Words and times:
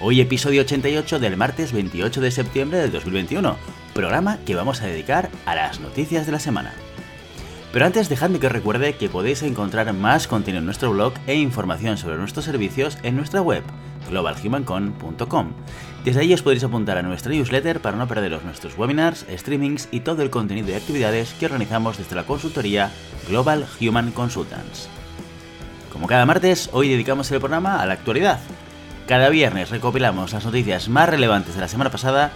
Hoy 0.00 0.20
episodio 0.20 0.60
88 0.60 1.18
del 1.18 1.36
martes 1.36 1.72
28 1.72 2.20
de 2.20 2.30
septiembre 2.30 2.78
del 2.78 2.92
2021, 2.92 3.56
programa 3.94 4.38
que 4.46 4.54
vamos 4.54 4.80
a 4.80 4.86
dedicar 4.86 5.28
a 5.44 5.56
las 5.56 5.80
noticias 5.80 6.24
de 6.24 6.30
la 6.30 6.38
semana. 6.38 6.72
Pero 7.72 7.84
antes 7.84 8.08
dejadme 8.08 8.38
que 8.38 8.46
os 8.46 8.52
recuerde 8.52 8.94
que 8.94 9.08
podéis 9.08 9.42
encontrar 9.42 9.92
más 9.92 10.28
contenido 10.28 10.60
en 10.60 10.66
nuestro 10.66 10.92
blog 10.92 11.14
e 11.26 11.34
información 11.34 11.98
sobre 11.98 12.16
nuestros 12.16 12.44
servicios 12.44 12.96
en 13.02 13.16
nuestra 13.16 13.42
web, 13.42 13.64
globalhumancon.com. 14.08 15.52
Desde 16.04 16.20
ahí 16.20 16.32
os 16.32 16.42
podréis 16.42 16.62
apuntar 16.62 16.96
a 16.96 17.02
nuestra 17.02 17.32
newsletter 17.32 17.80
para 17.80 17.96
no 17.96 18.06
perderos 18.06 18.44
nuestros 18.44 18.78
webinars, 18.78 19.26
streamings 19.28 19.88
y 19.90 20.00
todo 20.00 20.22
el 20.22 20.30
contenido 20.30 20.68
y 20.70 20.74
actividades 20.74 21.34
que 21.40 21.46
organizamos 21.46 21.98
desde 21.98 22.14
la 22.14 22.22
consultoría 22.24 22.92
Global 23.28 23.66
Human 23.80 24.12
Consultants. 24.12 24.88
Como 25.92 26.06
cada 26.06 26.24
martes, 26.24 26.70
hoy 26.72 26.88
dedicamos 26.88 27.32
el 27.32 27.40
programa 27.40 27.82
a 27.82 27.86
la 27.86 27.94
actualidad, 27.94 28.38
cada 29.08 29.30
viernes 29.30 29.70
recopilamos 29.70 30.34
las 30.34 30.44
noticias 30.44 30.90
más 30.90 31.08
relevantes 31.08 31.54
de 31.54 31.62
la 31.62 31.68
semana 31.68 31.90
pasada 31.90 32.30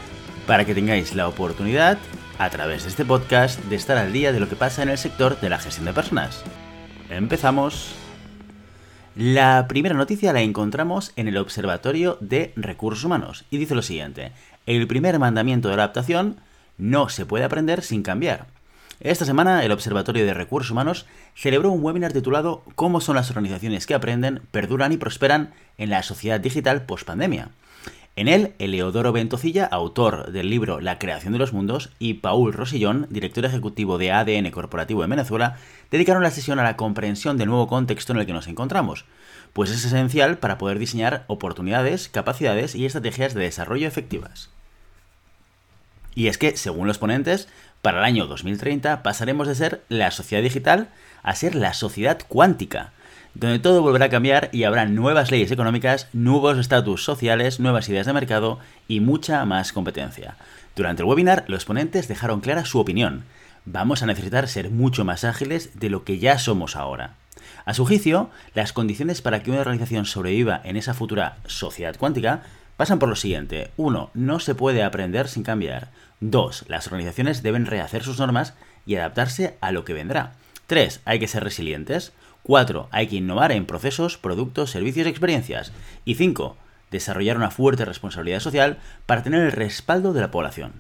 para 0.47 0.65
que 0.65 0.75
tengáis 0.75 1.15
la 1.15 1.29
oportunidad, 1.29 1.99
a 2.39 2.49
través 2.49 2.85
de 2.85 2.89
este 2.89 3.05
podcast, 3.05 3.63
de 3.65 3.77
estar 3.77 3.99
al 3.99 4.11
día 4.11 4.33
de 4.33 4.41
lo 4.41 4.49
que 4.49 4.57
pasa 4.57 4.83
en 4.83 4.89
el 4.89 4.97
sector 4.97 5.39
de 5.39 5.51
la 5.51 5.59
gestión 5.59 5.85
de 5.85 5.93
personas. 5.93 6.43
Empezamos. 7.11 7.95
La 9.15 9.67
primera 9.69 9.95
noticia 9.95 10.33
la 10.33 10.41
encontramos 10.41 11.13
en 11.17 11.29
el 11.29 11.37
Observatorio 11.37 12.17
de 12.21 12.55
Recursos 12.57 13.05
Humanos 13.05 13.45
y 13.51 13.59
dice 13.59 13.75
lo 13.75 13.83
siguiente. 13.83 14.33
El 14.65 14.87
primer 14.87 15.19
mandamiento 15.19 15.69
de 15.69 15.77
la 15.77 15.83
adaptación 15.83 16.39
no 16.79 17.11
se 17.11 17.27
puede 17.27 17.45
aprender 17.45 17.83
sin 17.83 18.03
cambiar. 18.03 18.47
Esta 19.05 19.25
semana 19.25 19.65
el 19.65 19.73
Observatorio 19.73 20.25
de 20.25 20.33
Recursos 20.33 20.71
Humanos 20.71 21.07
celebró 21.35 21.73
un 21.73 21.83
webinar 21.83 22.13
titulado 22.13 22.63
¿Cómo 22.77 23.01
son 23.01 23.17
las 23.17 23.31
organizaciones 23.31 23.85
que 23.85 23.95
aprenden, 23.95 24.43
perduran 24.53 24.93
y 24.93 24.97
prosperan 24.97 25.55
en 25.77 25.91
la 25.91 26.05
sociedad 26.05 26.39
digital 26.39 26.87
post-pandemia? 26.87 27.49
En 28.15 28.29
él, 28.29 28.53
Eleodoro 28.61 29.11
Ventocilla, 29.11 29.65
autor 29.65 30.31
del 30.31 30.49
libro 30.49 30.81
La 30.81 31.01
creación 31.01 31.33
de 31.33 31.41
los 31.41 31.53
mundos, 31.53 31.91
y 31.99 32.15
Paul 32.15 32.53
Rosillón, 32.53 33.09
director 33.11 33.45
ejecutivo 33.45 33.99
de 33.99 34.13
ADN 34.13 34.53
Corporativo 34.53 35.03
en 35.03 35.11
Venezuela, 35.11 35.57
dedicaron 35.91 36.23
la 36.23 36.31
sesión 36.31 36.61
a 36.61 36.63
la 36.63 36.77
comprensión 36.77 37.39
del 37.39 37.49
nuevo 37.49 37.67
contexto 37.67 38.13
en 38.13 38.21
el 38.21 38.27
que 38.27 38.33
nos 38.33 38.47
encontramos, 38.47 39.05
pues 39.53 39.73
es 39.73 39.85
esencial 39.85 40.39
para 40.39 40.59
poder 40.59 40.79
diseñar 40.79 41.25
oportunidades, 41.27 42.09
capacidades 42.09 42.77
y 42.77 42.87
estrategias 42.87 43.35
de 43.35 43.41
desarrollo 43.41 43.89
efectivas. 43.89 44.52
Y 46.15 46.29
es 46.29 46.39
que, 46.39 46.57
según 46.57 46.87
los 46.87 46.99
ponentes, 46.99 47.49
para 47.81 47.99
el 47.99 48.05
año 48.05 48.27
2030 48.27 49.03
pasaremos 49.03 49.49
de 49.49 49.55
ser 49.55 49.83
la 49.89 50.11
sociedad 50.11 50.43
digital 50.43 50.89
a 51.23 51.35
ser 51.35 51.55
la 51.55 51.75
sociedad 51.75 52.19
cuántica, 52.29 52.93
donde 53.35 53.59
todo 53.59 53.83
volverá 53.83 54.07
a 54.07 54.11
cambiar 54.11 54.51
y 54.53 54.65
habrá 54.65 54.87
nuevas 54.87 55.31
leyes 55.31 55.51
económicas, 55.51 56.09
nuevos 56.13 56.59
estatus 56.59 57.05
sociales, 57.05 57.61
nuevas 57.61 57.89
ideas 57.89 58.07
de 58.07 58.13
mercado 58.13 58.59
y 58.89 59.01
mucha 59.01 59.45
más 59.45 59.73
competencia. 59.73 60.37
Durante 60.77 61.03
el 61.03 61.09
webinar, 61.09 61.45
los 61.49 61.65
ponentes 61.65 62.09
dejaron 62.09 62.41
clara 62.41 62.65
su 62.65 62.79
opinión. 62.79 63.25
Vamos 63.65 64.03
a 64.03 64.07
necesitar 64.07 64.49
ser 64.49 64.71
mucho 64.71 65.05
más 65.05 65.25
ágiles 65.25 65.79
de 65.79 65.91
lo 65.91 66.05
que 66.05 66.19
ya 66.19 66.39
somos 66.39 66.77
ahora. 66.77 67.15
A 67.65 67.75
su 67.75 67.87
juicio, 67.87 68.31
las 68.55 68.73
condiciones 68.73 69.23
para 69.23 69.43
que 69.43 69.51
una 69.51 69.61
organización 69.61 70.05
sobreviva 70.05 70.61
en 70.65 70.77
esa 70.77 70.95
futura 70.95 71.37
sociedad 71.47 71.97
cuántica 71.97 72.43
pasan 72.77 72.99
por 72.99 73.09
lo 73.09 73.17
siguiente. 73.17 73.71
1. 73.77 74.11
No 74.15 74.41
se 74.41 74.55
puede 74.55 74.83
aprender 74.83 75.29
sin 75.29 75.43
cambiar. 75.43 75.91
2. 76.21 76.67
Las 76.69 76.87
organizaciones 76.87 77.43
deben 77.43 77.67
rehacer 77.67 78.03
sus 78.03 78.19
normas 78.19 78.55
y 78.87 78.97
adaptarse 78.97 79.57
a 79.61 79.73
lo 79.73 79.85
que 79.85 79.93
vendrá. 79.93 80.33
3. 80.67 81.01
Hay 81.05 81.19
que 81.19 81.29
ser 81.29 81.45
resilientes. 81.45 82.13
4. 82.43 82.89
Hay 82.91 83.07
que 83.07 83.17
innovar 83.17 83.53
en 83.53 83.67
procesos, 83.67 84.19
productos, 84.19 84.71
servicios 84.71 85.07
y 85.07 85.11
experiencias. 85.11 85.73
Y 86.05 86.15
5. 86.15 86.57
Desarrollar 86.91 87.37
una 87.37 87.51
fuerte 87.51 87.85
responsabilidad 87.85 88.41
social 88.41 88.79
para 89.07 89.23
tener 89.23 89.43
el 89.43 89.53
respaldo 89.53 90.13
de 90.13 90.21
la 90.21 90.31
población. 90.31 90.73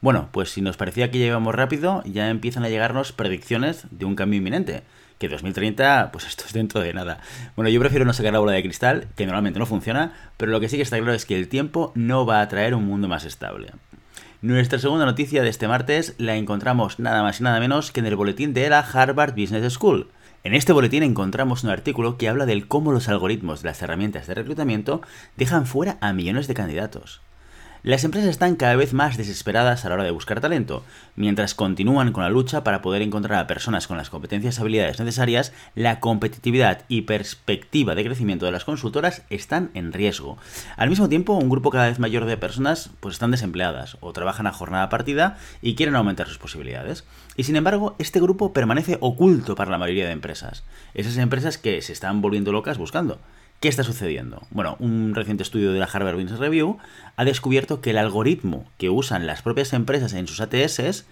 Bueno, 0.00 0.28
pues 0.30 0.50
si 0.50 0.62
nos 0.62 0.76
parecía 0.76 1.10
que 1.10 1.18
ya 1.18 1.36
rápido, 1.38 2.02
ya 2.04 2.30
empiezan 2.30 2.62
a 2.64 2.68
llegarnos 2.68 3.12
predicciones 3.12 3.86
de 3.90 4.04
un 4.04 4.14
cambio 4.14 4.38
inminente. 4.38 4.84
Que 5.18 5.28
2030, 5.28 6.10
pues 6.12 6.26
esto 6.26 6.44
es 6.46 6.52
dentro 6.52 6.80
de 6.80 6.94
nada. 6.94 7.18
Bueno, 7.56 7.68
yo 7.70 7.80
prefiero 7.80 8.04
no 8.04 8.12
sacar 8.12 8.32
la 8.32 8.38
bola 8.38 8.52
de 8.52 8.62
cristal, 8.62 9.08
que 9.16 9.26
normalmente 9.26 9.58
no 9.58 9.66
funciona, 9.66 10.12
pero 10.36 10.52
lo 10.52 10.60
que 10.60 10.68
sí 10.68 10.76
que 10.76 10.82
está 10.82 10.96
claro 10.96 11.12
es 11.12 11.26
que 11.26 11.36
el 11.36 11.48
tiempo 11.48 11.92
no 11.94 12.24
va 12.24 12.40
a 12.40 12.48
traer 12.48 12.74
un 12.74 12.84
mundo 12.84 13.08
más 13.08 13.24
estable. 13.24 13.72
Nuestra 14.40 14.78
segunda 14.78 15.04
noticia 15.04 15.42
de 15.42 15.48
este 15.48 15.66
martes 15.66 16.14
la 16.18 16.36
encontramos 16.36 17.00
nada 17.00 17.22
más 17.22 17.40
y 17.40 17.42
nada 17.42 17.58
menos 17.58 17.90
que 17.90 17.98
en 17.98 18.06
el 18.06 18.14
boletín 18.14 18.54
de 18.54 18.70
la 18.70 18.78
Harvard 18.78 19.34
Business 19.34 19.72
School. 19.72 20.08
En 20.44 20.54
este 20.54 20.72
boletín 20.72 21.02
encontramos 21.02 21.64
un 21.64 21.70
artículo 21.70 22.16
que 22.16 22.28
habla 22.28 22.46
del 22.46 22.68
cómo 22.68 22.92
los 22.92 23.08
algoritmos 23.08 23.62
de 23.62 23.70
las 23.70 23.82
herramientas 23.82 24.28
de 24.28 24.34
reclutamiento 24.34 25.02
dejan 25.36 25.66
fuera 25.66 25.98
a 26.00 26.12
millones 26.12 26.46
de 26.46 26.54
candidatos. 26.54 27.20
Las 27.84 28.02
empresas 28.02 28.30
están 28.30 28.56
cada 28.56 28.74
vez 28.74 28.92
más 28.92 29.16
desesperadas 29.16 29.84
a 29.84 29.88
la 29.88 29.94
hora 29.94 30.04
de 30.04 30.10
buscar 30.10 30.40
talento. 30.40 30.82
Mientras 31.14 31.54
continúan 31.54 32.12
con 32.12 32.24
la 32.24 32.28
lucha 32.28 32.64
para 32.64 32.82
poder 32.82 33.02
encontrar 33.02 33.38
a 33.38 33.46
personas 33.46 33.86
con 33.86 33.96
las 33.96 34.10
competencias 34.10 34.58
y 34.58 34.60
habilidades 34.60 34.98
necesarias, 34.98 35.52
la 35.76 36.00
competitividad 36.00 36.82
y 36.88 37.02
perspectiva 37.02 37.94
de 37.94 38.04
crecimiento 38.04 38.46
de 38.46 38.52
las 38.52 38.64
consultoras 38.64 39.22
están 39.30 39.70
en 39.74 39.92
riesgo. 39.92 40.38
Al 40.76 40.90
mismo 40.90 41.08
tiempo, 41.08 41.34
un 41.34 41.48
grupo 41.48 41.70
cada 41.70 41.86
vez 41.86 42.00
mayor 42.00 42.24
de 42.24 42.36
personas 42.36 42.90
pues 42.98 43.14
están 43.14 43.30
desempleadas 43.30 43.96
o 44.00 44.12
trabajan 44.12 44.48
a 44.48 44.52
jornada 44.52 44.88
partida 44.88 45.38
y 45.62 45.76
quieren 45.76 45.94
aumentar 45.94 46.26
sus 46.26 46.38
posibilidades. 46.38 47.04
Y 47.36 47.44
sin 47.44 47.54
embargo, 47.54 47.94
este 48.00 48.20
grupo 48.20 48.52
permanece 48.52 48.98
oculto 49.00 49.54
para 49.54 49.70
la 49.70 49.78
mayoría 49.78 50.06
de 50.06 50.12
empresas. 50.12 50.64
Esas 50.94 51.16
empresas 51.16 51.58
que 51.58 51.80
se 51.82 51.92
están 51.92 52.20
volviendo 52.22 52.50
locas 52.50 52.76
buscando. 52.76 53.20
¿Qué 53.60 53.66
está 53.66 53.82
sucediendo? 53.82 54.46
Bueno, 54.50 54.76
un 54.78 55.16
reciente 55.16 55.42
estudio 55.42 55.72
de 55.72 55.80
la 55.80 55.86
Harvard 55.86 56.14
Business 56.14 56.38
Review 56.38 56.78
ha 57.16 57.24
descubierto 57.24 57.80
que 57.80 57.90
el 57.90 57.98
algoritmo 57.98 58.64
que 58.78 58.88
usan 58.88 59.26
las 59.26 59.42
propias 59.42 59.72
empresas 59.72 60.12
en 60.12 60.28
sus 60.28 60.40
ATS 60.40 61.06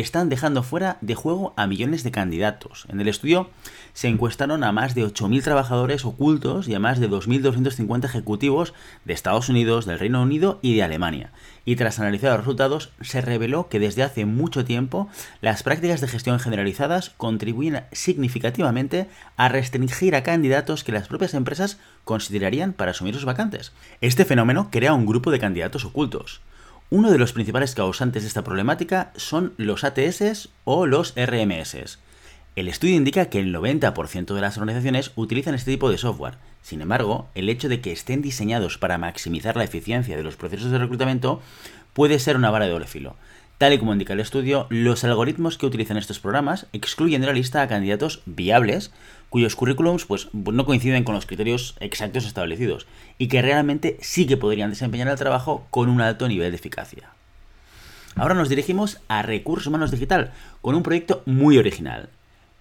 están 0.00 0.28
dejando 0.28 0.64
fuera 0.64 0.98
de 1.02 1.14
juego 1.14 1.54
a 1.56 1.68
millones 1.68 2.02
de 2.02 2.10
candidatos. 2.10 2.84
En 2.88 3.00
el 3.00 3.06
estudio 3.06 3.50
se 3.92 4.08
encuestaron 4.08 4.64
a 4.64 4.72
más 4.72 4.96
de 4.96 5.04
8.000 5.04 5.44
trabajadores 5.44 6.04
ocultos 6.04 6.66
y 6.66 6.74
a 6.74 6.80
más 6.80 6.98
de 6.98 7.08
2.250 7.08 8.04
ejecutivos 8.04 8.74
de 9.04 9.14
Estados 9.14 9.48
Unidos, 9.48 9.86
del 9.86 10.00
Reino 10.00 10.20
Unido 10.20 10.58
y 10.62 10.74
de 10.74 10.82
Alemania. 10.82 11.30
Y 11.64 11.76
tras 11.76 12.00
analizar 12.00 12.30
los 12.30 12.40
resultados, 12.40 12.90
se 13.00 13.20
reveló 13.20 13.68
que 13.68 13.78
desde 13.78 14.02
hace 14.02 14.26
mucho 14.26 14.64
tiempo 14.64 15.08
las 15.40 15.62
prácticas 15.62 16.00
de 16.00 16.08
gestión 16.08 16.40
generalizadas 16.40 17.10
contribuyen 17.10 17.84
significativamente 17.92 19.06
a 19.36 19.48
restringir 19.48 20.16
a 20.16 20.24
candidatos 20.24 20.82
que 20.82 20.90
las 20.90 21.06
propias 21.06 21.34
empresas 21.34 21.78
considerarían 22.02 22.72
para 22.72 22.90
asumir 22.90 23.14
sus 23.14 23.24
vacantes. 23.24 23.72
Este 24.00 24.24
fenómeno 24.24 24.70
crea 24.72 24.92
un 24.92 25.06
grupo 25.06 25.30
de 25.30 25.38
candidatos 25.38 25.84
ocultos. 25.84 26.40
Uno 26.90 27.10
de 27.10 27.18
los 27.18 27.32
principales 27.32 27.74
causantes 27.74 28.22
de 28.22 28.28
esta 28.28 28.44
problemática 28.44 29.10
son 29.16 29.54
los 29.56 29.84
ATS 29.84 30.50
o 30.64 30.86
los 30.86 31.14
RMS. 31.16 31.98
El 32.56 32.68
estudio 32.68 32.94
indica 32.94 33.26
que 33.26 33.40
el 33.40 33.54
90% 33.54 34.34
de 34.34 34.40
las 34.40 34.58
organizaciones 34.58 35.10
utilizan 35.16 35.54
este 35.54 35.72
tipo 35.72 35.90
de 35.90 35.98
software. 35.98 36.34
Sin 36.62 36.82
embargo, 36.82 37.28
el 37.34 37.48
hecho 37.48 37.68
de 37.68 37.80
que 37.80 37.90
estén 37.90 38.22
diseñados 38.22 38.78
para 38.78 38.98
maximizar 38.98 39.56
la 39.56 39.64
eficiencia 39.64 40.16
de 40.16 40.22
los 40.22 40.36
procesos 40.36 40.70
de 40.70 40.78
reclutamiento 40.78 41.42
puede 41.94 42.18
ser 42.18 42.36
una 42.36 42.50
vara 42.50 42.66
de 42.66 42.72
doble 42.72 42.86
filo. 42.86 43.16
Tal 43.58 43.72
y 43.72 43.78
como 43.78 43.92
indica 43.92 44.12
el 44.12 44.20
estudio, 44.20 44.66
los 44.68 45.04
algoritmos 45.04 45.58
que 45.58 45.66
utilizan 45.66 45.96
estos 45.96 46.20
programas 46.20 46.66
excluyen 46.72 47.22
de 47.22 47.28
la 47.28 47.32
lista 47.32 47.62
a 47.62 47.68
candidatos 47.68 48.22
viables 48.26 48.92
cuyos 49.34 49.56
currículums 49.56 50.04
pues, 50.04 50.28
no 50.32 50.64
coinciden 50.64 51.02
con 51.02 51.16
los 51.16 51.26
criterios 51.26 51.74
exactos 51.80 52.24
establecidos 52.24 52.86
y 53.18 53.26
que 53.26 53.42
realmente 53.42 53.96
sí 54.00 54.28
que 54.28 54.36
podrían 54.36 54.70
desempeñar 54.70 55.08
el 55.08 55.18
trabajo 55.18 55.66
con 55.70 55.88
un 55.88 56.00
alto 56.00 56.28
nivel 56.28 56.52
de 56.52 56.56
eficacia. 56.56 57.10
Ahora 58.14 58.36
nos 58.36 58.48
dirigimos 58.48 59.00
a 59.08 59.22
Recursos 59.22 59.66
Humanos 59.66 59.90
Digital 59.90 60.30
con 60.60 60.76
un 60.76 60.84
proyecto 60.84 61.24
muy 61.26 61.58
original. 61.58 62.10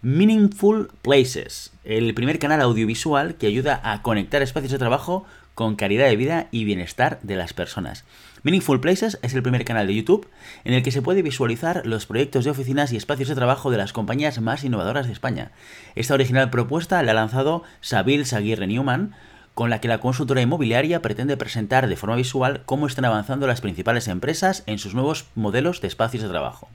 Meaningful 0.02 0.90
Places, 1.04 1.72
el 1.84 2.16
primer 2.16 2.40
canal 2.40 2.60
audiovisual 2.62 3.36
que 3.36 3.46
ayuda 3.46 3.80
a 3.84 4.02
conectar 4.02 4.42
espacios 4.42 4.72
de 4.72 4.80
trabajo 4.80 5.28
con 5.56 5.76
calidad 5.76 6.08
de 6.08 6.16
vida 6.16 6.48
y 6.52 6.64
bienestar 6.64 7.20
de 7.22 7.36
las 7.36 7.54
personas. 7.54 8.04
Meaningful 8.44 8.82
Places 8.82 9.20
es 9.22 9.34
el 9.34 9.44
primer 9.44 9.64
canal 9.64 9.88
de 9.88 9.96
YouTube 9.96 10.28
en 10.66 10.74
el 10.74 10.84
que 10.84 10.92
se 10.92 11.02
puede 11.02 11.22
visualizar 11.22 11.86
los 11.86 12.06
proyectos 12.06 12.44
de 12.44 12.52
oficinas 12.52 12.92
y 12.92 12.98
espacios 12.98 13.30
de 13.30 13.36
trabajo 13.36 13.72
de 13.72 13.78
las 13.78 13.94
compañías 13.94 14.42
más 14.42 14.64
innovadoras 14.64 15.08
de 15.08 15.14
España. 15.14 15.52
Esta 15.96 16.14
original 16.14 16.50
propuesta 16.50 17.02
la 17.04 17.12
ha 17.12 17.16
lanzado 17.16 17.64
Sabil 17.82 18.26
Saguirre 18.26 18.68
Newman 18.68 19.14
con 19.54 19.70
la 19.70 19.80
que 19.80 19.88
la 19.88 20.00
consultora 20.00 20.42
inmobiliaria 20.42 21.02
pretende 21.02 21.38
presentar 21.38 21.88
de 21.88 21.96
forma 21.96 22.16
visual 22.16 22.64
cómo 22.66 22.88
están 22.88 23.06
avanzando 23.06 23.48
las 23.48 23.62
principales 23.62 24.08
empresas 24.08 24.64
en 24.66 24.80
sus 24.80 24.96
nuevos 24.96 25.28
modelos 25.36 25.80
de 25.80 25.88
espacios 25.88 26.24
de 26.24 26.30
trabajo. 26.30 26.70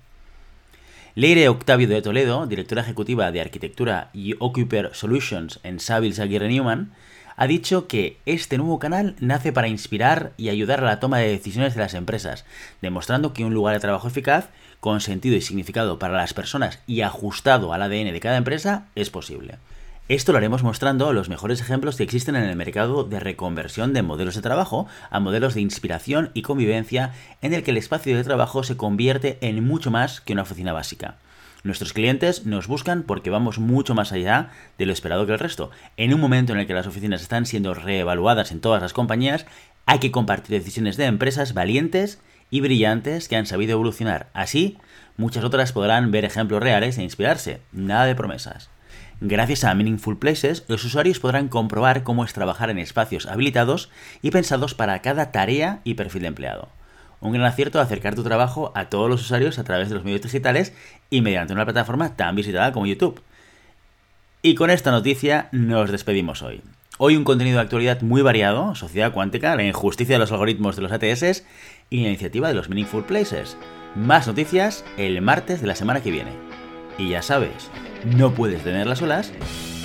Leire 1.14 1.48
Octavio 1.48 1.88
de 1.88 2.00
Toledo, 2.00 2.46
directora 2.46 2.82
ejecutiva 2.82 3.32
de 3.32 3.40
arquitectura 3.40 4.10
y 4.12 4.36
Occuper 4.38 4.90
Solutions 4.94 5.58
en 5.64 5.80
Savills 5.80 6.20
Aguirre 6.20 6.48
Newman, 6.48 6.92
ha 7.38 7.46
dicho 7.46 7.86
que 7.86 8.18
este 8.26 8.58
nuevo 8.58 8.80
canal 8.80 9.14
nace 9.20 9.52
para 9.52 9.68
inspirar 9.68 10.32
y 10.36 10.48
ayudar 10.48 10.80
a 10.80 10.86
la 10.86 10.98
toma 10.98 11.18
de 11.18 11.28
decisiones 11.28 11.74
de 11.74 11.80
las 11.80 11.94
empresas, 11.94 12.44
demostrando 12.82 13.32
que 13.32 13.44
un 13.44 13.54
lugar 13.54 13.74
de 13.74 13.80
trabajo 13.80 14.08
eficaz, 14.08 14.48
con 14.80 15.00
sentido 15.00 15.36
y 15.36 15.40
significado 15.40 16.00
para 16.00 16.16
las 16.16 16.34
personas 16.34 16.80
y 16.88 17.02
ajustado 17.02 17.72
al 17.72 17.82
ADN 17.82 18.12
de 18.12 18.20
cada 18.20 18.38
empresa, 18.38 18.86
es 18.96 19.10
posible. 19.10 19.54
Esto 20.08 20.32
lo 20.32 20.38
haremos 20.38 20.64
mostrando 20.64 21.12
los 21.12 21.28
mejores 21.28 21.60
ejemplos 21.60 21.94
que 21.94 22.02
existen 22.02 22.34
en 22.34 22.42
el 22.42 22.56
mercado 22.56 23.04
de 23.04 23.20
reconversión 23.20 23.92
de 23.92 24.02
modelos 24.02 24.34
de 24.34 24.42
trabajo 24.42 24.88
a 25.08 25.20
modelos 25.20 25.54
de 25.54 25.60
inspiración 25.60 26.30
y 26.34 26.42
convivencia 26.42 27.12
en 27.40 27.54
el 27.54 27.62
que 27.62 27.70
el 27.70 27.76
espacio 27.76 28.16
de 28.16 28.24
trabajo 28.24 28.64
se 28.64 28.76
convierte 28.76 29.38
en 29.42 29.64
mucho 29.64 29.92
más 29.92 30.20
que 30.20 30.32
una 30.32 30.42
oficina 30.42 30.72
básica. 30.72 31.18
Nuestros 31.68 31.92
clientes 31.92 32.46
nos 32.46 32.66
buscan 32.66 33.02
porque 33.02 33.28
vamos 33.28 33.58
mucho 33.58 33.94
más 33.94 34.10
allá 34.12 34.48
de 34.78 34.86
lo 34.86 34.92
esperado 34.94 35.26
que 35.26 35.32
el 35.32 35.38
resto. 35.38 35.70
En 35.98 36.14
un 36.14 36.20
momento 36.20 36.54
en 36.54 36.60
el 36.60 36.66
que 36.66 36.72
las 36.72 36.86
oficinas 36.86 37.20
están 37.20 37.44
siendo 37.44 37.74
reevaluadas 37.74 38.52
en 38.52 38.62
todas 38.62 38.80
las 38.80 38.94
compañías, 38.94 39.44
hay 39.84 39.98
que 39.98 40.10
compartir 40.10 40.58
decisiones 40.58 40.96
de 40.96 41.04
empresas 41.04 41.52
valientes 41.52 42.22
y 42.48 42.62
brillantes 42.62 43.28
que 43.28 43.36
han 43.36 43.44
sabido 43.44 43.72
evolucionar. 43.72 44.30
Así, 44.32 44.78
muchas 45.18 45.44
otras 45.44 45.72
podrán 45.72 46.10
ver 46.10 46.24
ejemplos 46.24 46.62
reales 46.62 46.96
e 46.96 47.02
inspirarse. 47.02 47.60
Nada 47.70 48.06
de 48.06 48.14
promesas. 48.14 48.70
Gracias 49.20 49.62
a 49.62 49.74
Meaningful 49.74 50.18
Places, 50.18 50.64
los 50.68 50.82
usuarios 50.86 51.20
podrán 51.20 51.48
comprobar 51.48 52.02
cómo 52.02 52.24
es 52.24 52.32
trabajar 52.32 52.70
en 52.70 52.78
espacios 52.78 53.26
habilitados 53.26 53.90
y 54.22 54.30
pensados 54.30 54.72
para 54.72 55.02
cada 55.02 55.32
tarea 55.32 55.82
y 55.84 55.96
perfil 55.96 56.22
de 56.22 56.28
empleado 56.28 56.77
un 57.20 57.32
gran 57.32 57.44
acierto 57.44 57.80
acercar 57.80 58.14
tu 58.14 58.22
trabajo 58.22 58.72
a 58.74 58.86
todos 58.86 59.08
los 59.08 59.22
usuarios 59.22 59.58
a 59.58 59.64
través 59.64 59.88
de 59.88 59.94
los 59.94 60.04
medios 60.04 60.22
digitales 60.22 60.72
y 61.10 61.20
mediante 61.20 61.52
una 61.52 61.64
plataforma 61.64 62.16
tan 62.16 62.36
visitada 62.36 62.72
como 62.72 62.86
YouTube. 62.86 63.20
Y 64.42 64.54
con 64.54 64.70
esta 64.70 64.90
noticia 64.90 65.48
nos 65.52 65.90
despedimos 65.90 66.42
hoy. 66.42 66.62
Hoy 66.98 67.16
un 67.16 67.24
contenido 67.24 67.56
de 67.58 67.62
actualidad 67.62 68.02
muy 68.02 68.22
variado, 68.22 68.74
sociedad 68.74 69.12
cuántica, 69.12 69.54
la 69.56 69.64
injusticia 69.64 70.16
de 70.16 70.18
los 70.18 70.32
algoritmos 70.32 70.76
de 70.76 70.82
los 70.82 70.92
ATS 70.92 71.44
y 71.90 72.02
la 72.02 72.08
iniciativa 72.08 72.48
de 72.48 72.54
los 72.54 72.68
Meaningful 72.68 73.04
Places. 73.04 73.56
Más 73.94 74.26
noticias 74.26 74.84
el 74.96 75.20
martes 75.22 75.60
de 75.60 75.68
la 75.68 75.76
semana 75.76 76.02
que 76.02 76.10
viene. 76.10 76.32
Y 76.98 77.10
ya 77.10 77.22
sabes, 77.22 77.70
no 78.04 78.32
puedes 78.32 78.64
tener 78.64 78.86
las 78.86 79.02
olas, 79.02 79.32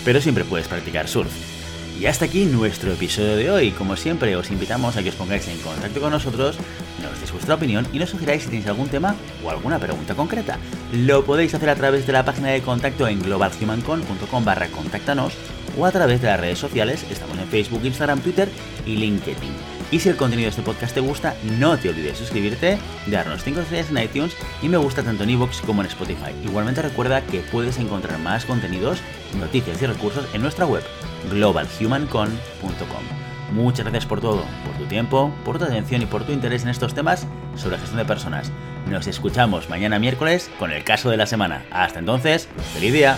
pero 0.03 0.21
siempre 0.21 0.43
puedes 0.43 0.67
practicar 0.67 1.07
surf. 1.07 1.52
Y 1.99 2.05
hasta 2.07 2.25
aquí 2.25 2.45
nuestro 2.45 2.91
episodio 2.91 3.35
de 3.35 3.51
hoy. 3.51 3.71
Como 3.71 3.95
siempre, 3.95 4.35
os 4.35 4.49
invitamos 4.49 4.97
a 4.97 5.03
que 5.03 5.09
os 5.09 5.15
pongáis 5.15 5.47
en 5.47 5.57
contacto 5.59 6.01
con 6.01 6.11
nosotros, 6.11 6.57
nos 7.01 7.19
deis 7.19 7.31
vuestra 7.31 7.55
opinión 7.55 7.87
y 7.93 7.99
nos 7.99 8.09
sugeráis 8.09 8.43
si 8.43 8.49
tenéis 8.49 8.67
algún 8.67 8.89
tema 8.89 9.15
o 9.43 9.49
alguna 9.49 9.79
pregunta 9.79 10.15
concreta. 10.15 10.57
Lo 10.91 11.23
podéis 11.23 11.53
hacer 11.53 11.69
a 11.69 11.75
través 11.75 12.07
de 12.07 12.13
la 12.13 12.25
página 12.25 12.49
de 12.49 12.61
contacto 12.61 13.07
en 13.07 13.21
globalhumancon.com 13.21 14.45
barra 14.45 14.67
contáctanos 14.67 15.33
o 15.77 15.85
a 15.85 15.91
través 15.91 16.21
de 16.21 16.27
las 16.27 16.39
redes 16.39 16.59
sociales, 16.59 17.05
estamos 17.09 17.37
en 17.37 17.47
Facebook, 17.47 17.81
Instagram, 17.83 18.21
Twitter 18.21 18.49
y 18.85 18.95
LinkedIn. 18.95 19.73
Y 19.91 19.99
si 19.99 20.09
el 20.09 20.15
contenido 20.15 20.47
de 20.47 20.49
este 20.49 20.63
podcast 20.63 20.95
te 20.95 21.01
gusta, 21.01 21.35
no 21.59 21.77
te 21.77 21.89
olvides 21.89 22.13
de 22.13 22.17
suscribirte, 22.17 22.79
darnos 23.05 23.43
5 23.43 23.59
estrellas 23.61 23.91
en 23.91 23.99
iTunes 23.99 24.35
y 24.63 24.67
me 24.67 24.77
gusta 24.77 25.03
tanto 25.03 25.23
en 25.23 25.29
iVoox 25.29 25.61
como 25.61 25.81
en 25.81 25.87
Spotify. 25.87 26.31
Igualmente 26.43 26.81
recuerda 26.81 27.21
que 27.21 27.41
puedes 27.41 27.77
encontrar 27.77 28.17
más 28.19 28.45
contenidos, 28.45 28.99
noticias 29.39 29.79
y 29.81 29.85
recursos 29.85 30.25
en 30.33 30.41
nuestra 30.41 30.65
web 30.65 30.83
globalhumancon.com. 31.29 33.23
Muchas 33.53 33.85
gracias 33.85 34.07
por 34.07 34.19
todo, 34.19 34.43
por 34.65 34.75
tu 34.79 34.85
tiempo, 34.85 35.31
por 35.45 35.59
tu 35.59 35.65
atención 35.65 36.01
y 36.01 36.07
por 36.07 36.23
tu 36.23 36.31
interés 36.31 36.63
en 36.63 36.69
estos 36.69 36.95
temas 36.95 37.27
sobre 37.55 37.77
gestión 37.77 37.97
de 37.97 38.05
personas. 38.05 38.51
Nos 38.89 39.05
escuchamos 39.05 39.69
mañana 39.69 39.99
miércoles 39.99 40.49
con 40.57 40.71
el 40.71 40.83
caso 40.83 41.11
de 41.11 41.17
la 41.17 41.27
semana. 41.27 41.65
Hasta 41.71 41.99
entonces, 41.99 42.49
feliz 42.73 42.93
día. 42.93 43.17